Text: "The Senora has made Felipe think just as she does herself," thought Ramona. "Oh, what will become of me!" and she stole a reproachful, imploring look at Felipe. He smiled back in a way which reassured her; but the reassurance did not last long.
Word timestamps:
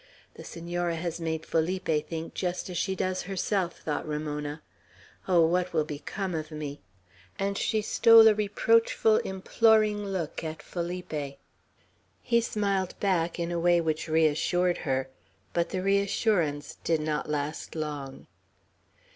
"The 0.33 0.43
Senora 0.43 0.95
has 0.95 1.19
made 1.21 1.45
Felipe 1.45 2.07
think 2.09 2.33
just 2.33 2.71
as 2.71 2.77
she 2.79 2.95
does 2.95 3.21
herself," 3.29 3.81
thought 3.81 4.07
Ramona. 4.07 4.63
"Oh, 5.27 5.45
what 5.45 5.73
will 5.73 5.83
become 5.85 6.33
of 6.33 6.49
me!" 6.49 6.81
and 7.37 7.55
she 7.55 7.83
stole 7.83 8.27
a 8.27 8.33
reproachful, 8.33 9.17
imploring 9.17 10.03
look 10.05 10.43
at 10.43 10.63
Felipe. 10.63 11.37
He 12.23 12.41
smiled 12.41 12.99
back 12.99 13.37
in 13.37 13.51
a 13.51 13.59
way 13.59 13.79
which 13.79 14.07
reassured 14.07 14.79
her; 14.89 15.07
but 15.53 15.69
the 15.69 15.83
reassurance 15.83 16.79
did 16.83 16.99
not 17.01 17.29
last 17.29 17.75
long. 17.75 18.25